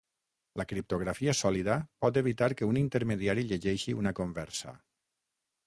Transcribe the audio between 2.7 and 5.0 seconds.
un intermediari llegeixi una conversa.